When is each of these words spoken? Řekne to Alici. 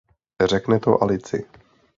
Řekne 0.45 0.79
to 0.79 0.95
Alici. 1.03 1.45